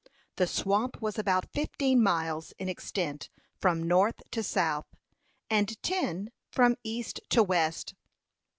The 0.37 0.47
swamp 0.47 0.99
was 0.99 1.19
about 1.19 1.53
fifteen 1.53 2.01
miles 2.01 2.53
in 2.57 2.67
extent 2.67 3.29
from 3.59 3.83
north 3.83 4.15
to 4.31 4.41
south, 4.41 4.87
and 5.47 5.79
ten 5.83 6.31
from 6.49 6.75
east 6.83 7.19
to 7.29 7.43
west. 7.43 7.93